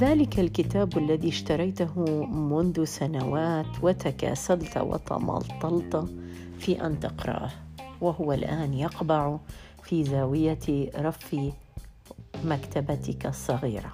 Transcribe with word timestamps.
ذلك 0.00 0.40
الكتاب 0.40 0.98
الذي 0.98 1.28
اشتريته 1.28 2.26
منذ 2.26 2.84
سنوات 2.84 3.66
وتكاسلت 3.82 4.76
وتملطلت 4.76 6.08
في 6.58 6.86
أن 6.86 7.00
تقرأه 7.00 7.50
وهو 8.00 8.32
الآن 8.32 8.74
يقبع 8.74 9.36
في 9.82 10.04
زاوية 10.04 10.90
رف 10.98 11.36
مكتبتك 12.44 13.26
الصغيرة. 13.26 13.92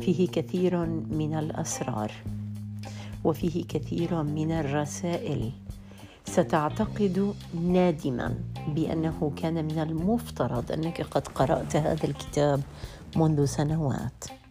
فيه 0.00 0.28
كثير 0.28 0.86
من 1.10 1.34
الأسرار 1.38 2.12
وفيه 3.24 3.64
كثير 3.64 4.22
من 4.22 4.52
الرسائل. 4.52 5.52
ستعتقد 6.24 7.34
نادما 7.54 8.34
بأنه 8.68 9.32
كان 9.36 9.54
من 9.64 9.78
المفترض 9.78 10.72
أنك 10.72 11.02
قد 11.02 11.28
قرأت 11.28 11.76
هذا 11.76 12.04
الكتاب 12.04 12.60
منذ 13.16 13.44
سنوات. 13.44 14.41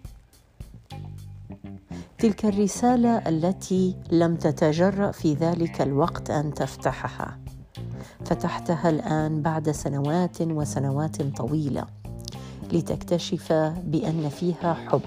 تلك 2.21 2.45
الرسالة 2.45 3.17
التي 3.17 3.95
لم 4.11 4.35
تتجرأ 4.35 5.11
في 5.11 5.34
ذلك 5.34 5.81
الوقت 5.81 6.30
أن 6.30 6.53
تفتحها. 6.53 7.39
فتحتها 8.25 8.89
الآن 8.89 9.41
بعد 9.41 9.71
سنوات 9.71 10.41
وسنوات 10.41 11.21
طويلة 11.21 11.85
لتكتشف 12.71 13.53
بأن 13.84 14.30
فيها 14.30 14.73
حب. 14.73 15.02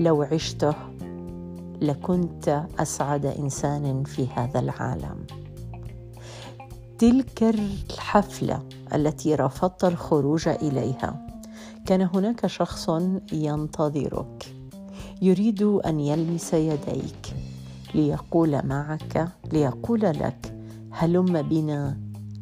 لو 0.00 0.22
عشته 0.22 0.74
لكنت 1.80 2.64
أسعد 2.78 3.26
إنسان 3.26 4.04
في 4.04 4.26
هذا 4.34 4.60
العالم. 4.60 5.26
تلك 6.98 7.42
الحفلة 7.42 8.62
التي 8.94 9.34
رفضت 9.34 9.84
الخروج 9.84 10.48
إليها 10.48 11.26
كان 11.86 12.02
هناك 12.02 12.46
شخص 12.46 12.90
ينتظرك. 13.32 14.61
يريد 15.22 15.62
أن 15.62 16.00
يلمس 16.00 16.54
يديك 16.54 17.34
ليقول 17.94 18.66
معك 18.66 19.28
ليقول 19.52 20.00
لك 20.00 20.54
هلم 20.90 21.42
بنا 21.42 21.98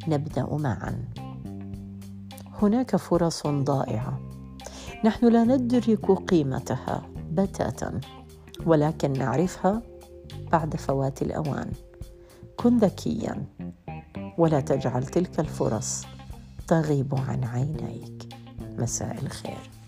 نبدأ 0.07 0.45
معا. 0.45 1.05
هناك 2.61 2.95
فرص 2.95 3.47
ضائعة. 3.47 4.19
نحن 5.05 5.25
لا 5.25 5.43
ندرك 5.43 6.11
قيمتها 6.11 7.03
بتاتا 7.31 7.99
ولكن 8.65 9.13
نعرفها 9.13 9.81
بعد 10.51 10.75
فوات 10.75 11.21
الأوان. 11.21 11.71
كن 12.57 12.77
ذكيا 12.77 13.45
ولا 14.37 14.59
تجعل 14.59 15.05
تلك 15.05 15.39
الفرص 15.39 16.05
تغيب 16.67 17.15
عن 17.15 17.43
عينيك. 17.43 18.35
مساء 18.77 19.17
الخير. 19.23 19.80